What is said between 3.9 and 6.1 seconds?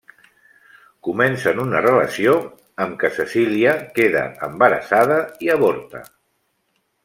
queda embarassada i avorta.